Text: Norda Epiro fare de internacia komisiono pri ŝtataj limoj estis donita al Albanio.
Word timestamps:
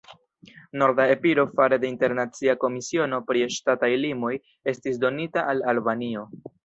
Norda 0.81 1.03
Epiro 1.15 1.43
fare 1.59 1.77
de 1.83 1.91
internacia 1.91 2.55
komisiono 2.63 3.19
pri 3.29 3.43
ŝtataj 3.59 3.91
limoj 4.07 4.33
estis 4.75 4.99
donita 5.05 5.45
al 5.55 5.63
Albanio. 5.75 6.27